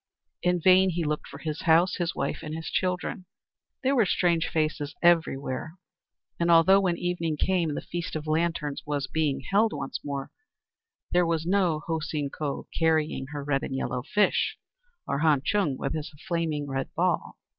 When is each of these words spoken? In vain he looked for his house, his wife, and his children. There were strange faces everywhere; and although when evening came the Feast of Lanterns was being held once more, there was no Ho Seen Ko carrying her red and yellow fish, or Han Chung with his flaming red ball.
In 0.41 0.59
vain 0.59 0.89
he 0.89 1.03
looked 1.03 1.27
for 1.27 1.37
his 1.37 1.61
house, 1.61 1.97
his 1.97 2.15
wife, 2.15 2.39
and 2.41 2.55
his 2.55 2.71
children. 2.71 3.25
There 3.83 3.95
were 3.95 4.07
strange 4.07 4.47
faces 4.47 4.95
everywhere; 5.03 5.75
and 6.39 6.49
although 6.49 6.79
when 6.79 6.97
evening 6.97 7.37
came 7.37 7.75
the 7.75 7.81
Feast 7.83 8.15
of 8.15 8.25
Lanterns 8.25 8.81
was 8.83 9.05
being 9.05 9.41
held 9.41 9.73
once 9.73 9.99
more, 10.03 10.31
there 11.11 11.23
was 11.27 11.45
no 11.45 11.81
Ho 11.85 11.99
Seen 11.99 12.31
Ko 12.31 12.67
carrying 12.79 13.27
her 13.27 13.43
red 13.43 13.61
and 13.61 13.75
yellow 13.75 14.01
fish, 14.01 14.57
or 15.07 15.19
Han 15.19 15.43
Chung 15.45 15.77
with 15.77 15.93
his 15.93 16.09
flaming 16.27 16.65
red 16.65 16.89
ball. 16.95 17.35